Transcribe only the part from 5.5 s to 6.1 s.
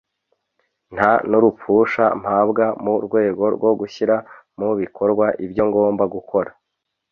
ngomba